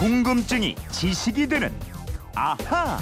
궁금증이 0.00 0.76
지식이 0.90 1.46
되는 1.46 1.70
아하. 2.34 2.98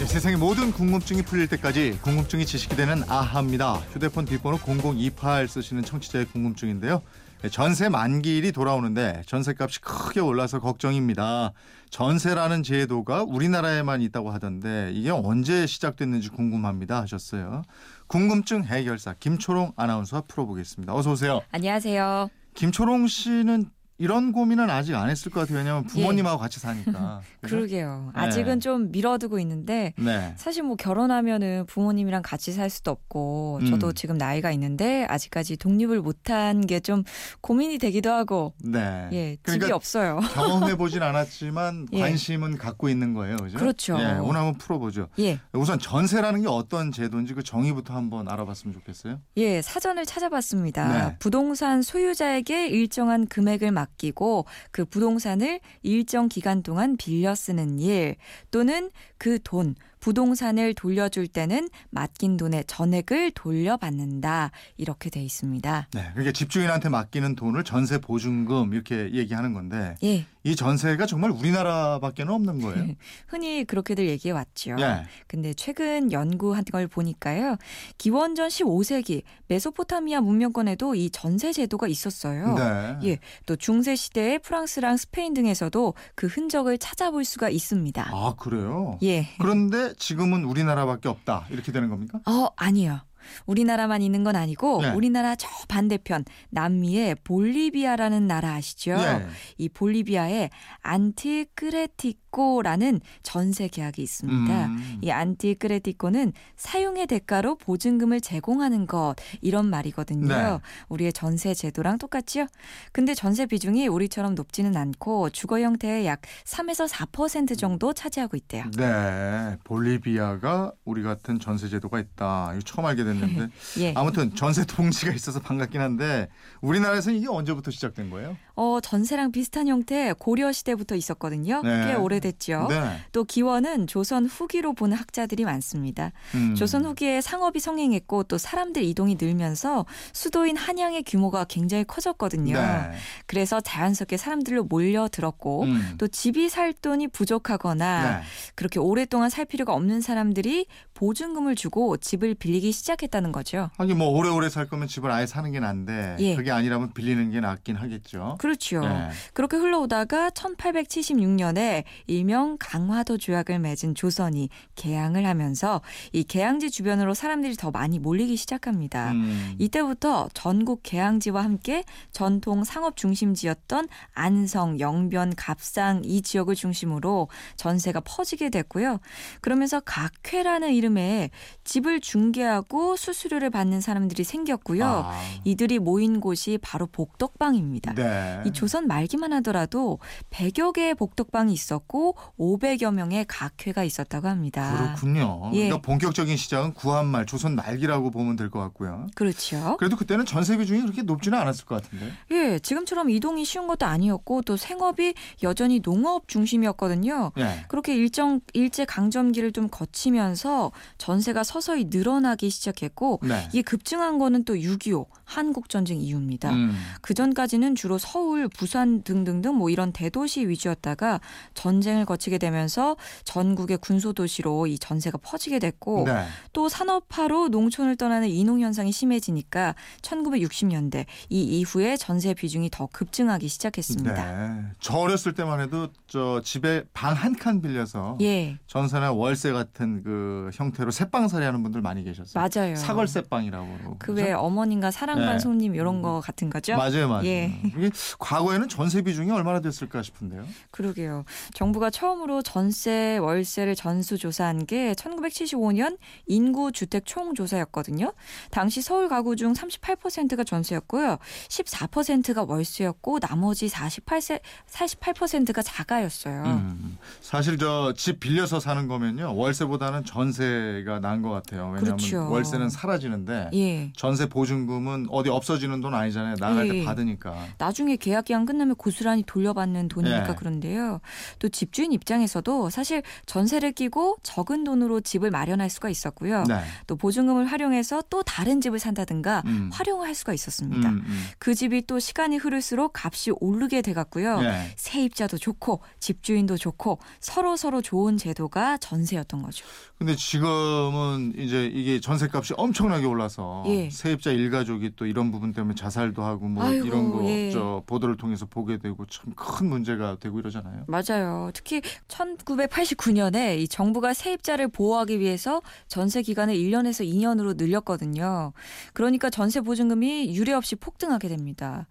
네, 0.00 0.04
세상의 0.04 0.36
모든 0.36 0.72
궁금증이 0.72 1.22
풀릴 1.22 1.46
때까지 1.46 2.00
궁금증이 2.02 2.46
지식이 2.46 2.74
되는 2.74 3.04
아하입니다. 3.08 3.74
휴대폰 3.92 4.24
뒷번호 4.24 4.58
0028 4.58 5.46
쓰시는 5.46 5.84
청취자의 5.84 6.24
궁금증인데요. 6.24 7.00
네, 7.42 7.48
전세 7.48 7.88
만기일이 7.88 8.50
돌아오는데 8.50 9.22
전세값이 9.26 9.82
크게 9.82 10.18
올라서 10.18 10.58
걱정입니다. 10.58 11.52
전세라는 11.90 12.64
제도가 12.64 13.22
우리나라에만 13.22 14.02
있다고 14.02 14.32
하던데 14.32 14.90
이게 14.92 15.10
언제 15.10 15.64
시작됐는지 15.64 16.30
궁금합니다 16.30 17.02
하셨어요. 17.02 17.62
궁금증 18.08 18.64
해결사 18.64 19.14
김초롱 19.20 19.74
아나운서와 19.76 20.22
풀어보겠습니다. 20.26 20.92
어서 20.92 21.12
오세요. 21.12 21.42
안녕하세요. 21.52 22.30
김초롱 22.54 23.06
씨는 23.06 23.70
이런 23.98 24.32
고민은 24.32 24.70
아직 24.70 24.94
안 24.94 25.10
했을 25.10 25.30
것 25.30 25.40
같아요. 25.40 25.58
왜냐하면 25.58 25.84
부모님하고 25.84 26.38
같이 26.38 26.60
사니까. 26.60 27.20
그러게요. 27.42 28.12
네. 28.14 28.20
아직은 28.20 28.60
좀 28.60 28.90
미뤄두고 28.92 29.38
있는데 29.40 29.92
네. 29.96 30.34
사실 30.36 30.62
뭐 30.62 30.76
결혼하면은 30.76 31.66
부모님이랑 31.66 32.22
같이 32.22 32.52
살 32.52 32.70
수도 32.70 32.90
없고 32.90 33.60
저도 33.68 33.88
음. 33.88 33.94
지금 33.94 34.16
나이가 34.16 34.50
있는데 34.52 35.06
아직까지 35.08 35.56
독립을 35.56 36.00
못한 36.00 36.60
게 36.66 36.84
좀 36.84 37.02
고민이 37.40 37.78
되기도 37.78 38.10
하고 38.12 38.52
네. 38.62 39.08
예 39.12 39.30
집이 39.36 39.38
그러니까 39.44 39.74
없어요. 39.76 40.20
경험해 40.34 40.76
보진 40.76 41.02
않았지만 41.02 41.88
예. 41.92 42.00
관심은 42.00 42.58
갖고 42.58 42.88
있는 42.88 43.14
거예요, 43.14 43.36
그죠? 43.36 43.58
그렇죠. 43.58 43.96
예, 43.98 44.04
오늘 44.20 44.40
한번 44.40 44.58
풀어보죠. 44.58 45.08
예, 45.20 45.40
우선 45.52 45.78
전세라는 45.78 46.42
게 46.42 46.48
어떤 46.48 46.92
제도인지 46.92 47.32
그 47.34 47.42
정의부터 47.42 47.94
한번 47.94 48.28
알아봤으면 48.28 48.74
좋겠어요. 48.74 49.18
예 49.38 49.62
사전을 49.62 50.04
찾아봤습니다. 50.04 51.08
네. 51.08 51.16
부동산 51.20 51.80
소유자에게 51.80 52.68
일정한 52.68 53.26
금액을 53.26 53.70
맡기고 53.84 54.46
그 54.70 54.84
부동산을 54.84 55.60
일정 55.82 56.28
기간 56.28 56.62
동안 56.62 56.96
빌려 56.96 57.34
쓰는 57.34 57.78
일 57.78 58.16
또는 58.50 58.90
그 59.18 59.38
돈 59.44 59.74
부동산을 60.04 60.74
돌려줄 60.74 61.28
때는 61.28 61.70
맡긴 61.88 62.36
돈의 62.36 62.64
전액을 62.66 63.30
돌려받는다 63.30 64.50
이렇게 64.76 65.08
돼 65.08 65.22
있습니다. 65.22 65.88
네, 65.94 66.10
그러니까 66.12 66.32
집주인한테 66.32 66.90
맡기는 66.90 67.34
돈을 67.34 67.64
전세 67.64 67.98
보증금 67.98 68.74
이렇게 68.74 69.10
얘기하는 69.14 69.54
건데 69.54 69.96
예, 70.02 70.26
이 70.42 70.54
전세가 70.54 71.06
정말 71.06 71.30
우리나라밖에 71.30 72.24
는 72.24 72.34
없는 72.34 72.60
거예요. 72.60 72.94
흔히 73.26 73.64
그렇게들 73.64 74.06
얘기해 74.10 74.32
왔죠. 74.32 74.76
예. 74.78 75.04
근데 75.26 75.54
최근 75.54 76.12
연구한 76.12 76.64
걸 76.64 76.86
보니까요. 76.86 77.56
기원전 77.96 78.48
15세기 78.48 79.22
메소포타미아 79.48 80.20
문명권에도 80.20 80.96
이 80.96 81.08
전세 81.08 81.50
제도가 81.50 81.88
있었어요. 81.88 82.54
네. 82.54 83.08
예, 83.08 83.18
또 83.46 83.56
중세 83.56 83.96
시대의 83.96 84.40
프랑스랑 84.40 84.98
스페인 84.98 85.32
등에서도 85.32 85.94
그 86.14 86.26
흔적을 86.26 86.76
찾아볼 86.76 87.24
수가 87.24 87.48
있습니다. 87.48 88.10
아 88.12 88.34
그래요? 88.38 88.98
예. 89.02 89.28
그런데 89.40 89.93
지금은 89.98 90.44
우리나라밖에 90.44 91.08
없다 91.08 91.46
이렇게 91.50 91.72
되는 91.72 91.88
겁니까? 91.88 92.20
어, 92.26 92.48
아니요. 92.56 93.00
우리나라만 93.46 94.02
있는 94.02 94.24
건 94.24 94.36
아니고 94.36 94.82
네. 94.82 94.90
우리나라 94.90 95.34
저 95.34 95.48
반대편 95.68 96.24
남미의 96.50 97.16
볼리비아라는 97.24 98.26
나라 98.26 98.54
아시죠? 98.54 98.92
예. 98.92 99.26
이 99.58 99.68
볼리비아에 99.68 100.50
anticrético라는 100.82 103.00
전세 103.22 103.68
계약이 103.68 104.02
있습니다. 104.02 104.66
음. 104.66 104.98
이 105.02 105.10
anticrético는 105.12 106.32
사용의 106.56 107.06
대가로 107.06 107.54
보증금을 107.54 108.20
제공하는 108.20 108.88
것 108.88 109.14
이런 109.40 109.70
말이거든요. 109.70 110.26
네. 110.26 110.58
우리의 110.88 111.12
전세 111.12 111.54
제도랑 111.54 111.98
똑같지요? 111.98 112.46
근데 112.90 113.14
전세 113.14 113.46
비중이 113.46 113.86
우리처럼 113.86 114.34
높지는 114.34 114.76
않고 114.76 115.30
주거 115.30 115.60
형태의 115.60 116.06
약 116.06 116.22
3에서 116.44 116.88
4% 116.88 117.56
정도 117.56 117.92
차지하고 117.92 118.36
있대요. 118.36 118.64
네, 118.76 119.56
볼리비아가 119.62 120.72
우리 120.84 121.04
같은 121.04 121.38
전세 121.38 121.68
제도가 121.68 122.00
있다. 122.00 122.50
이거 122.54 122.62
처음 122.62 122.86
알게 122.86 123.04
됐는데 123.04 123.48
예. 123.78 123.94
아무튼 123.94 124.34
전세 124.34 124.64
통지가 124.64 125.12
있어서 125.12 125.38
반갑긴 125.38 125.80
한데 125.80 126.26
우리나라에서는 126.62 127.16
이게 127.16 127.28
언제부터 127.28 127.70
시작된 127.70 128.10
거예요? 128.10 128.36
어, 128.56 128.78
전세랑 128.80 129.32
비슷한 129.32 129.66
형태 129.66 130.12
고려 130.12 130.52
시대부터 130.52 130.94
있었거든요. 130.94 131.62
네. 131.62 131.86
꽤 131.86 131.94
오래됐죠. 131.94 132.68
네. 132.70 133.00
또 133.12 133.24
기원은 133.24 133.86
조선 133.86 134.26
후기로 134.26 134.74
보는 134.74 134.96
학자들이 134.96 135.44
많습니다. 135.44 136.12
음. 136.34 136.54
조선 136.54 136.84
후기에 136.84 137.20
상업이 137.20 137.58
성행했고 137.58 138.24
또 138.24 138.38
사람들 138.38 138.82
이동이 138.82 139.16
늘면서 139.20 139.86
수도인 140.12 140.56
한양의 140.56 141.02
규모가 141.02 141.44
굉장히 141.44 141.84
커졌거든요. 141.84 142.54
네. 142.54 142.92
그래서 143.26 143.60
자연스럽게 143.60 144.16
사람들로 144.16 144.64
몰려들었고 144.64 145.62
음. 145.64 145.94
또 145.98 146.06
집이 146.06 146.48
살 146.48 146.72
돈이 146.72 147.08
부족하거나 147.08 148.18
네. 148.18 148.22
그렇게 148.54 148.78
오랫동안 148.78 149.30
살 149.30 149.44
필요가 149.44 149.74
없는 149.74 150.00
사람들이 150.00 150.66
보증금을 150.94 151.56
주고 151.56 151.96
집을 151.96 152.34
빌리기 152.34 152.70
시작했다는 152.72 153.32
거죠. 153.32 153.70
하긴 153.78 153.98
뭐 153.98 154.08
오래오래 154.08 154.48
살 154.48 154.68
거면 154.68 154.86
집을 154.86 155.10
아예 155.10 155.26
사는 155.26 155.50
게 155.50 155.60
난데 155.60 156.16
예. 156.20 156.36
그게 156.36 156.50
아니라면 156.50 156.92
빌리는 156.92 157.30
게 157.30 157.40
낫긴 157.40 157.76
하겠죠. 157.76 158.36
그렇죠. 158.44 158.80
네. 158.80 159.08
그렇게 159.32 159.56
흘러오다가 159.56 160.28
1876년에 160.28 161.84
일명 162.06 162.58
강화도 162.60 163.16
조약을 163.16 163.58
맺은 163.58 163.94
조선이 163.94 164.50
개항을 164.74 165.24
하면서 165.24 165.80
이 166.12 166.24
개항지 166.24 166.70
주변으로 166.70 167.14
사람들이 167.14 167.56
더 167.56 167.70
많이 167.70 167.98
몰리기 167.98 168.36
시작합니다. 168.36 169.12
음. 169.12 169.54
이때부터 169.58 170.28
전국 170.34 170.82
개항지와 170.82 171.42
함께 171.42 171.84
전통 172.12 172.64
상업 172.64 172.98
중심지였던 172.98 173.88
안성, 174.12 174.78
영변, 174.78 175.36
갑상 175.36 176.02
이 176.04 176.20
지역을 176.20 176.54
중심으로 176.54 177.28
전세가 177.56 178.00
퍼지게 178.00 178.50
됐고요. 178.50 179.00
그러면서 179.40 179.80
각회라는 179.80 180.74
이름의 180.74 181.30
집을 181.64 182.00
중개하고 182.00 182.96
수수료를 182.96 183.48
받는 183.48 183.80
사람들이 183.80 184.22
생겼고요. 184.22 184.84
아. 184.84 185.18
이들이 185.44 185.78
모인 185.78 186.20
곳이 186.20 186.58
바로 186.60 186.86
복덕방입니다. 186.86 187.94
네. 187.94 188.33
이 188.46 188.52
조선 188.52 188.86
말기만 188.86 189.32
하더라도 189.34 189.98
100여 190.30 190.72
개의 190.72 190.94
복덕방이 190.94 191.52
있었고 191.52 192.16
500여 192.38 192.92
명의 192.92 193.24
각회가 193.26 193.84
있었다고 193.84 194.28
합니다. 194.28 194.94
그렇군요. 194.94 195.50
예. 195.54 195.68
그러니까 195.68 195.82
본격적인 195.82 196.36
시작은 196.36 196.74
구한말 196.74 197.26
조선 197.26 197.54
말기라고 197.56 198.10
보면 198.10 198.36
될 198.36 198.50
것 198.50 198.60
같고요. 198.60 199.06
그렇죠. 199.14 199.76
그래도 199.78 199.96
그때는 199.96 200.26
전세 200.26 200.56
비중이 200.56 200.82
그렇게 200.82 201.02
높지는 201.02 201.38
않았을 201.38 201.64
것 201.64 201.82
같은데. 201.82 202.12
예, 202.30 202.58
지금처럼 202.58 203.10
이동이 203.10 203.44
쉬운 203.44 203.66
것도 203.66 203.86
아니었고 203.86 204.42
또 204.42 204.56
생업이 204.56 205.14
여전히 205.42 205.80
농업 205.80 206.28
중심이었거든요. 206.28 207.32
예. 207.38 207.64
그렇게 207.68 207.94
일정 207.96 208.40
일제 208.52 208.84
강점기를 208.84 209.52
좀 209.52 209.68
거치면서 209.68 210.72
전세가 210.98 211.42
서서히 211.44 211.86
늘어나기 211.90 212.50
시작했고 212.50 213.20
네. 213.22 213.48
이게 213.52 213.62
급증한 213.62 214.18
거는 214.18 214.44
또 214.44 214.54
6.25 214.54 215.06
한국 215.24 215.68
전쟁 215.68 216.00
이후입니다. 216.00 216.50
음. 216.50 216.74
그 217.00 217.14
전까지는 217.14 217.74
주로 217.74 217.98
서울, 217.98 218.48
부산 218.48 219.02
등등등 219.02 219.54
뭐 219.56 219.70
이런 219.70 219.92
대도시 219.92 220.48
위주였다가 220.48 221.20
전쟁을 221.54 222.04
거치게 222.04 222.38
되면서 222.38 222.96
전국의 223.24 223.78
군소 223.78 224.12
도시로 224.12 224.66
이 224.66 224.78
전세가 224.78 225.18
퍼지게 225.18 225.58
됐고 225.60 226.04
네. 226.06 226.26
또 226.52 226.68
산업화로 226.68 227.48
농촌을 227.48 227.96
떠나는 227.96 228.28
이농 228.28 228.60
현상이 228.60 228.92
심해지니까 228.92 229.74
1960년대 230.02 231.06
이 231.30 231.42
이후에 231.60 231.96
전세 231.96 232.34
비중이 232.34 232.70
더 232.70 232.88
급증하기 232.92 233.48
시작했습니다. 233.48 234.14
네. 234.14 234.64
저 234.80 234.98
어렸을 234.98 235.32
때만 235.34 235.60
해도 235.60 235.88
저 236.06 236.40
집에 236.44 236.84
방 236.92 237.14
한 237.14 237.34
칸 237.34 237.62
빌려서 237.62 238.18
예, 238.20 238.58
전세나 238.66 239.12
월세 239.12 239.52
같은 239.52 240.02
그 240.02 240.50
형태로 240.54 240.90
새방살이 240.90 241.44
하는 241.44 241.62
분들 241.62 241.80
많이 241.80 242.02
계셨어요. 242.04 242.34
맞아요. 242.54 242.76
사걸새방이라고. 242.76 243.76
그러고. 243.78 243.96
그 243.98 244.12
외에 244.12 244.32
어머님과 244.32 244.90
사 244.90 245.04
랑반 245.16 245.32
네. 245.34 245.38
손님 245.38 245.74
이런 245.74 246.02
거 246.02 246.20
같은 246.20 246.50
거죠? 246.50 246.76
맞아요, 246.76 247.08
맞아요. 247.08 247.24
예. 247.26 247.58
이게 247.64 247.90
과거에는 248.18 248.68
전세 248.68 249.02
비중이 249.02 249.30
얼마나 249.30 249.60
됐을까 249.60 250.02
싶은데요. 250.02 250.44
그러게요. 250.70 251.24
정부가 251.54 251.90
처음으로 251.90 252.42
전세, 252.42 253.16
월세를 253.18 253.74
전수조사한 253.74 254.66
게 254.66 254.92
1975년 254.94 255.98
인구 256.26 256.72
주택 256.72 257.06
총조사였거든요. 257.06 258.12
당시 258.50 258.82
서울 258.82 259.08
가구 259.08 259.36
중 259.36 259.52
38%가 259.52 260.44
전세였고요. 260.44 261.18
14%가 261.48 262.44
월세였고 262.44 263.20
나머지 263.20 263.68
48세, 263.68 264.40
48%가 264.70 265.62
자가였어요. 265.62 266.42
음. 266.44 266.98
사실 267.20 267.58
저 267.58 267.92
집 267.96 268.20
빌려서 268.20 268.60
사는 268.60 268.86
거면요 268.88 269.34
월세보다는 269.36 270.04
전세가 270.04 271.00
나은 271.00 271.22
것 271.22 271.30
같아요. 271.30 271.66
왜냐하면 271.74 271.96
그렇죠. 271.96 272.28
월세는 272.30 272.68
사라지는데 272.68 273.50
예. 273.54 273.92
전세 273.96 274.26
보증금은 274.28 275.03
어디 275.10 275.30
없어지는 275.30 275.80
돈 275.80 275.94
아니잖아요. 275.94 276.36
나갈 276.36 276.68
때 276.68 276.80
예. 276.80 276.84
받으니까. 276.84 277.34
나중에 277.58 277.96
계약 277.96 278.24
기간 278.24 278.46
끝나면 278.46 278.74
고스란히 278.76 279.22
돌려받는 279.26 279.88
돈이니까 279.88 280.30
예. 280.30 280.34
그런데요. 280.34 281.00
또 281.38 281.48
집주인 281.48 281.92
입장에서도 281.92 282.70
사실 282.70 283.02
전세를 283.26 283.72
끼고 283.72 284.16
적은 284.22 284.64
돈으로 284.64 285.00
집을 285.00 285.30
마련할 285.30 285.70
수가 285.70 285.88
있었고요. 285.88 286.44
네. 286.44 286.60
또 286.86 286.96
보증금을 286.96 287.46
활용해서 287.46 288.02
또 288.10 288.22
다른 288.22 288.60
집을 288.60 288.78
산다든가 288.78 289.42
음. 289.46 289.70
활용할 289.72 290.14
수가 290.14 290.32
있었습니다. 290.34 290.88
음, 290.88 291.02
음. 291.06 291.24
그 291.38 291.54
집이 291.54 291.86
또 291.86 291.98
시간이 291.98 292.36
흐를수록 292.36 292.92
값이 293.04 293.32
오르게 293.40 293.82
돼갔고요. 293.82 294.40
예. 294.42 294.72
세입자도 294.76 295.38
좋고 295.38 295.80
집주인도 296.00 296.56
좋고 296.56 296.98
서로 297.20 297.56
서로 297.56 297.82
좋은 297.82 298.16
제도가 298.16 298.78
전세였던 298.78 299.42
거죠. 299.42 299.64
근데 299.98 300.16
지금은 300.16 301.34
이제 301.38 301.66
이게 301.66 302.00
전세값이 302.00 302.54
엄청나게 302.56 303.06
올라서 303.06 303.64
예. 303.68 303.90
세입자 303.90 304.32
일가족이 304.32 304.93
또 304.96 305.06
이런 305.06 305.30
부분 305.30 305.52
때문에 305.52 305.74
자살도 305.74 306.22
하고 306.22 306.46
뭐 306.48 306.64
아이고, 306.64 306.86
이런 306.86 307.10
거 307.10 307.24
예. 307.24 307.50
저 307.50 307.82
보도를 307.86 308.16
통해서 308.16 308.46
보게 308.46 308.78
되고 308.78 309.04
참 309.06 309.34
큰 309.36 309.68
문제가 309.68 310.16
되고 310.20 310.38
이러잖아요. 310.38 310.84
맞아요. 310.86 311.50
특히 311.54 311.80
1989년에 312.08 313.58
이 313.58 313.68
정부가 313.68 314.14
세입자를 314.14 314.68
보호하기 314.68 315.18
위해서 315.20 315.60
전세 315.88 316.22
기간을 316.22 316.54
1년에서 316.54 317.06
2년으로 317.06 317.56
늘렸거든요. 317.56 318.52
그러니까 318.92 319.30
전세 319.30 319.60
보증금이 319.60 320.34
유례 320.36 320.52
없이 320.52 320.76
폭등하게 320.76 321.28
됩니다. 321.28 321.86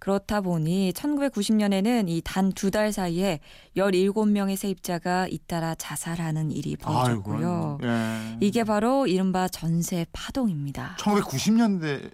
그렇다 0.00 0.40
보니 0.40 0.94
1990년에는 0.94 2.08
이 2.08 2.22
단 2.24 2.52
두 2.52 2.70
달 2.70 2.90
사이에 2.90 3.40
17명의 3.76 4.56
세입자가 4.56 5.28
잇따라 5.28 5.74
자살하는 5.74 6.50
일이 6.52 6.74
벌어졌고요. 6.76 7.78
아이고, 7.82 7.86
예. 7.86 8.36
이게 8.40 8.64
바로 8.64 9.06
이른바 9.06 9.46
전세 9.48 10.06
파동입니다. 10.12 10.96
1990년대 10.98 12.10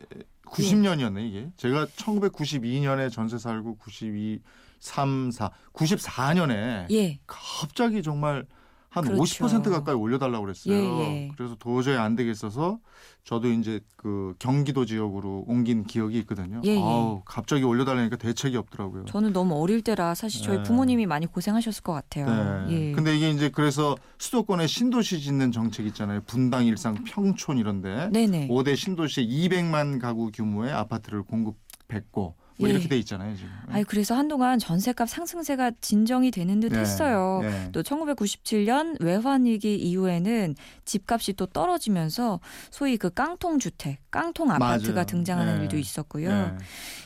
90년이었네 0.46 1.28
이게. 1.28 1.50
제가 1.56 1.86
1992년에 1.86 3.10
전세 3.12 3.38
살고 3.38 3.76
92 3.76 4.40
3 4.80 5.30
4 5.30 5.50
94년에 5.72 6.90
예. 6.90 7.18
갑자기 7.26 8.02
정말 8.02 8.46
한 8.96 9.04
그렇죠. 9.04 9.46
50% 9.46 9.70
가까이 9.70 9.94
올려달라고 9.94 10.44
그랬어요. 10.44 10.74
예, 10.74 10.78
예. 10.78 11.30
그래서 11.36 11.54
도저히 11.58 11.96
안 11.96 12.16
되겠어서 12.16 12.78
저도 13.24 13.50
이제 13.50 13.80
그 13.96 14.34
경기도 14.38 14.86
지역으로 14.86 15.44
옮긴 15.46 15.84
기억이 15.84 16.18
있거든요. 16.20 16.62
예, 16.64 16.76
예. 16.76 16.80
아우 16.80 17.22
갑자기 17.26 17.62
올려달라니까 17.64 18.16
대책이 18.16 18.56
없더라고요. 18.56 19.04
저는 19.04 19.34
너무 19.34 19.60
어릴 19.60 19.82
때라 19.82 20.14
사실 20.14 20.42
저희 20.42 20.58
네. 20.58 20.62
부모님이 20.62 21.04
많이 21.04 21.26
고생하셨을 21.26 21.82
것 21.82 21.92
같아요. 21.92 22.66
네. 22.68 22.72
예. 22.72 22.92
근데 22.92 23.14
이게 23.14 23.30
이제 23.30 23.50
그래서 23.50 23.96
수도권에 24.18 24.66
신도시 24.66 25.20
짓는 25.20 25.52
정책 25.52 25.86
있잖아요. 25.88 26.22
분당, 26.26 26.64
일산, 26.64 26.94
평촌 27.04 27.58
이런데 27.58 28.08
네네. 28.12 28.48
5대 28.48 28.76
신도시에 28.76 29.26
200만 29.26 30.00
가구 30.00 30.30
규모의 30.32 30.72
아파트를 30.72 31.22
공급했고 31.22 32.34
뭐 32.58 32.68
예. 32.68 32.72
이렇게 32.72 32.88
돼 32.88 32.98
있잖아요 32.98 33.36
지금. 33.36 33.50
아니 33.68 33.84
그래서 33.84 34.14
한동안 34.14 34.58
전세값 34.58 35.08
상승세가 35.08 35.72
진정이 35.80 36.30
되는 36.30 36.60
듯 36.60 36.72
네. 36.72 36.78
했어요. 36.80 37.40
네. 37.42 37.68
또 37.72 37.82
1997년 37.82 38.96
외환 39.00 39.44
위기 39.44 39.76
이후에는 39.76 40.54
집값이 40.84 41.34
또 41.34 41.46
떨어지면서 41.46 42.40
소위 42.70 42.96
그 42.96 43.10
깡통 43.16 43.58
주택, 43.58 43.98
깡통 44.10 44.50
아파트가 44.50 44.92
맞아요. 44.92 45.06
등장하는 45.06 45.56
네. 45.56 45.62
일도 45.62 45.78
있었고요. 45.78 46.28
네. 46.30 46.58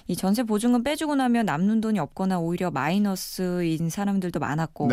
이 0.09 0.17
전세 0.17 0.43
보증금 0.43 0.83
빼주고 0.83 1.15
나면 1.15 1.47
남는 1.47 1.81
돈이 1.81 1.99
없거나 2.01 2.41
오히려 2.41 2.71
마이너스인 2.71 3.91
사람들도 3.91 4.41
많았고. 4.41 4.89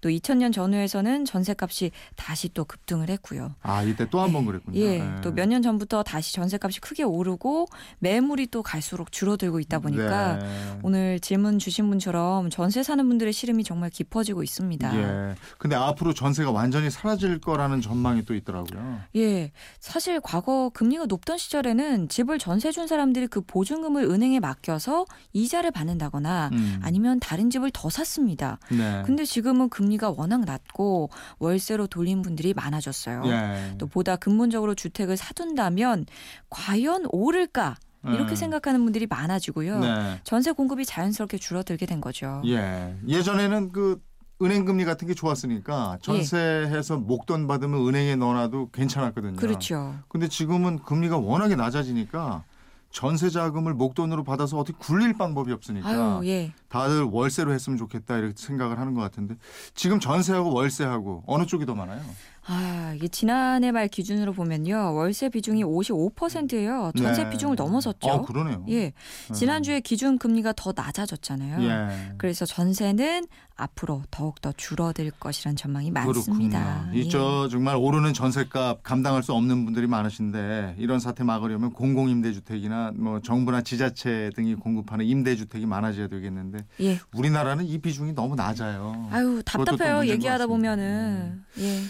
또 0.00 0.08
2000년 0.08 0.52
전후에서는 0.52 1.24
전세값이 1.24 1.90
다시 2.16 2.48
또 2.54 2.64
급등을 2.64 3.08
했고요. 3.10 3.54
아 3.62 3.82
이때 3.82 4.08
또 4.08 4.20
한 4.20 4.32
번 4.32 4.44
그랬군요. 4.44 4.78
예, 4.78 4.98
네. 4.98 5.20
또몇 5.22 5.48
년 5.48 5.62
전부터 5.62 6.02
다시 6.02 6.32
전세값이 6.34 6.80
크게 6.80 7.02
오르고 7.02 7.66
매물이 8.00 8.48
또 8.48 8.62
갈수록 8.62 9.10
줄어들고 9.12 9.60
있다 9.60 9.78
보니까 9.78 10.36
네. 10.38 10.78
오늘 10.82 11.20
질문 11.20 11.58
주신 11.58 11.88
분처럼 11.88 12.50
전세 12.50 12.82
사는 12.82 13.06
분들의 13.08 13.32
시름이 13.32 13.64
정말 13.64 13.90
깊어지고 13.90 14.42
있습니다. 14.42 14.96
예. 14.96 15.34
근데 15.58 15.76
앞으로 15.76 16.14
전세가 16.14 16.50
완전히 16.50 16.90
사라질 16.90 17.38
거라는 17.40 17.80
전망이 17.80 18.24
또 18.24 18.34
있더라고요. 18.34 19.00
예, 19.16 19.50
사실 19.80 20.20
과거 20.20 20.70
금리가 20.74 21.06
높던 21.06 21.38
시절에는 21.38 22.08
집을 22.08 22.38
전세 22.38 22.70
준 22.72 22.86
사람들이 22.86 23.26
그 23.28 23.40
보증금을 23.40 24.04
은행에 24.04 24.40
맡겨서 24.40 25.06
이자를 25.32 25.70
받는다거나 25.70 26.50
음. 26.52 26.80
아니면 26.82 27.18
다른 27.20 27.50
집을 27.50 27.70
더 27.72 27.88
샀습니다. 27.90 28.58
네. 28.70 29.02
근데 29.06 29.24
지금은 29.24 29.68
금 29.68 29.87
리가 29.88 30.10
워낙 30.10 30.44
낮고 30.44 31.10
월세로 31.38 31.86
돌린 31.86 32.22
분들이 32.22 32.54
많아졌어요. 32.54 33.22
예. 33.26 33.74
또 33.78 33.86
보다 33.86 34.16
근본적으로 34.16 34.74
주택을 34.74 35.16
사둔다면 35.16 36.06
과연 36.50 37.06
오를까 37.10 37.76
이렇게 38.04 38.30
음. 38.32 38.36
생각하는 38.36 38.82
분들이 38.84 39.06
많아지고요. 39.06 39.80
네. 39.80 40.20
전세 40.24 40.52
공급이 40.52 40.84
자연스럽게 40.84 41.38
줄어들게 41.38 41.84
된 41.86 42.00
거죠. 42.00 42.42
예. 42.46 42.94
예전에는 43.06 43.72
그 43.72 44.00
은행 44.40 44.64
금리 44.64 44.84
같은 44.84 45.08
게 45.08 45.14
좋았으니까 45.14 45.98
전세해서 46.00 46.98
목돈 46.98 47.48
받으면 47.48 47.86
은행에 47.88 48.14
넣어놔도 48.16 48.70
괜찮았거든요. 48.70 49.36
그렇죠. 49.36 49.96
근데 50.08 50.28
지금은 50.28 50.78
금리가 50.84 51.18
워낙에 51.18 51.56
낮아지니까 51.56 52.44
전세 52.90 53.28
자금을 53.28 53.74
목돈으로 53.74 54.24
받아서 54.24 54.58
어떻게 54.58 54.76
굴릴 54.78 55.14
방법이 55.14 55.52
없으니까 55.52 55.88
아유, 55.88 56.20
예. 56.24 56.52
다들 56.68 57.02
월세로 57.02 57.52
했으면 57.52 57.76
좋겠다 57.76 58.16
이렇게 58.16 58.34
생각을 58.36 58.78
하는 58.78 58.94
것 58.94 59.00
같은데 59.02 59.36
지금 59.74 60.00
전세하고 60.00 60.52
월세하고 60.52 61.24
어느 61.26 61.44
쪽이 61.46 61.66
더 61.66 61.74
많아요? 61.74 62.02
아, 62.50 62.94
이게 62.96 63.08
지난해 63.08 63.70
말 63.72 63.88
기준으로 63.88 64.32
보면요. 64.32 64.94
월세 64.94 65.28
비중이 65.28 65.62
55%예요. 65.64 66.92
전세 66.96 67.24
네. 67.24 67.30
비중을 67.30 67.56
넘어섰죠. 67.56 68.08
아, 68.08 68.22
그러네요. 68.22 68.64
예. 68.70 68.92
지난주에 69.34 69.80
기준 69.80 70.18
금리가 70.18 70.54
더 70.56 70.72
낮아졌잖아요. 70.74 71.62
예. 71.62 72.14
그래서 72.16 72.46
전세는 72.46 73.26
앞으로 73.54 74.02
더욱 74.10 74.40
더 74.40 74.52
줄어들 74.56 75.10
것이란 75.10 75.56
전망이 75.56 75.90
많습니다. 75.90 76.80
그렇군요. 76.84 76.98
이저 76.98 77.48
정말 77.50 77.76
오르는 77.76 78.14
전세값 78.14 78.82
감당할 78.82 79.22
수 79.22 79.34
없는 79.34 79.66
분들이 79.66 79.86
많으신데 79.86 80.76
이런 80.78 81.00
사태 81.00 81.24
막으려면 81.24 81.72
공공 81.72 82.08
임대 82.08 82.32
주택이나 82.32 82.92
뭐 82.94 83.20
정부나 83.20 83.60
지자체 83.60 84.30
등이 84.36 84.54
공급하는 84.54 85.04
임대 85.04 85.36
주택이 85.36 85.66
많아져야 85.66 86.08
되겠는데 86.08 86.58
예. 86.80 86.88
예. 86.88 87.00
우리나라는 87.14 87.66
이 87.66 87.78
비중이 87.78 88.14
너무 88.14 88.34
낮아요. 88.34 89.08
아유, 89.10 89.42
답답해요. 89.44 90.06
얘기하다. 90.06 90.46
보면은. 90.46 91.42
예. 91.58 91.80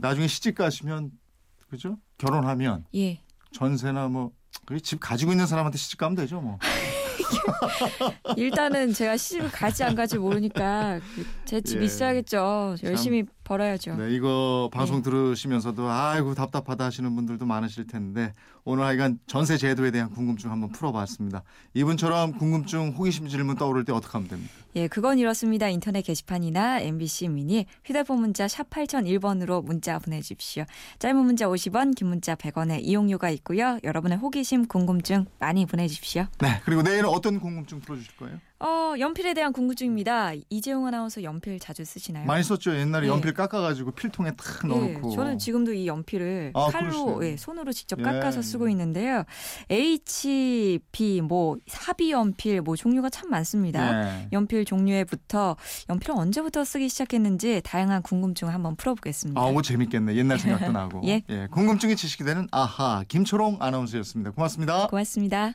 나중에 0.00 0.26
시집 0.26 0.56
가시면 0.56 1.10
그죠? 1.68 1.98
결혼하면 2.18 2.84
예. 2.94 3.20
전세나 3.52 4.08
뭐집 4.08 4.98
가지고 5.00 5.32
있는 5.32 5.46
사람한테 5.46 5.78
시집 5.78 5.98
가면 5.98 6.16
되죠 6.16 6.40
뭐. 6.40 6.58
일단은 8.36 8.92
제가 8.92 9.16
시집을 9.16 9.50
갈지 9.50 9.84
안 9.84 9.94
갈지 9.94 10.18
모르니까 10.18 11.00
제 11.44 11.60
집 11.60 11.80
예. 11.80 11.84
있어야겠죠. 11.84 12.76
열심히 12.82 13.24
벌어야죠. 13.50 13.96
네, 13.96 14.14
이거 14.14 14.70
방송 14.72 14.98
예. 14.98 15.02
들으시면서도 15.02 15.90
아이고 15.90 16.34
답답하다 16.36 16.84
하시는 16.84 17.16
분들도 17.16 17.44
많으실 17.46 17.88
텐데 17.88 18.32
오늘 18.64 18.84
하여간 18.84 19.18
전세 19.26 19.56
제도에 19.56 19.90
대한 19.90 20.08
궁금증 20.10 20.52
한번 20.52 20.70
풀어봤습니다. 20.70 21.42
이분처럼 21.74 22.38
궁금증, 22.38 22.90
호기심 22.90 23.26
질문 23.26 23.56
떠오를 23.56 23.84
때 23.84 23.92
어떻게 23.92 24.12
하면 24.12 24.28
됩니까? 24.28 24.52
예, 24.76 24.86
그건 24.86 25.18
이렇습니다. 25.18 25.68
인터넷 25.68 26.02
게시판이나 26.02 26.80
MBC 26.80 27.28
미니 27.28 27.66
휴대폰 27.84 28.20
문자 28.20 28.46
샵 28.46 28.70
8001번으로 28.70 29.64
문자 29.64 29.98
보내주십시오. 29.98 30.64
짧은 31.00 31.16
문자 31.16 31.46
50원, 31.46 31.96
긴 31.96 32.06
문자 32.06 32.36
100원의 32.36 32.84
이용료가 32.84 33.30
있고요. 33.30 33.80
여러분의 33.82 34.18
호기심, 34.18 34.68
궁금증 34.68 35.26
많이 35.40 35.66
보내주십시오. 35.66 36.26
네, 36.38 36.60
그리고 36.64 36.82
내일은 36.82 37.08
어떤 37.08 37.40
궁금증 37.40 37.80
풀어주실 37.80 38.16
거예요? 38.16 38.38
어, 38.62 38.94
연필에 38.98 39.32
대한 39.32 39.54
궁금증입니다. 39.54 40.32
이재용 40.50 40.86
아나운서 40.86 41.22
연필 41.22 41.58
자주 41.58 41.82
쓰시나요? 41.84 42.26
많이 42.26 42.44
썼죠. 42.44 42.76
옛날에 42.76 43.06
예. 43.06 43.10
연필 43.10 43.32
깎아가지고 43.32 43.92
필통에 43.92 44.32
탁 44.32 44.66
넣어놓고. 44.66 45.12
예, 45.12 45.16
저는 45.16 45.38
지금도 45.38 45.72
이 45.72 45.86
연필을 45.86 46.52
아, 46.54 46.66
칼로. 46.68 47.24
예, 47.24 47.38
손으로 47.38 47.72
직접 47.72 47.98
예. 47.98 48.02
깎아서 48.02 48.42
쓰고 48.42 48.68
있는데요. 48.68 49.24
HB 49.70 51.22
뭐 51.22 51.56
사비 51.66 52.10
연필 52.10 52.60
뭐 52.60 52.76
종류가 52.76 53.08
참 53.08 53.30
많습니다. 53.30 53.92
네. 54.04 54.28
연필 54.32 54.66
종류에부터 54.66 55.56
연필을 55.88 56.14
언제부터 56.16 56.62
쓰기 56.64 56.90
시작했는지 56.90 57.62
다양한 57.64 58.02
궁금증을 58.02 58.52
한번 58.52 58.76
풀어보겠습니다. 58.76 59.40
아, 59.40 59.46
오 59.46 59.62
재밌겠네. 59.62 60.16
옛날 60.16 60.38
생각도 60.38 60.70
나고. 60.72 61.00
예. 61.06 61.22
궁금증이 61.50 61.96
지식이 61.96 62.24
되는 62.24 62.46
아하 62.52 63.04
김초롱 63.08 63.56
아나운서였습니다. 63.60 64.32
고맙습니다. 64.32 64.86
고맙습니다. 64.88 65.54